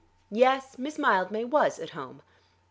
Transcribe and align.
Yes, 0.31 0.79
Miss 0.79 0.97
Mildmay 0.97 1.43
was 1.45 1.77
at 1.77 1.91
home. 1.91 2.23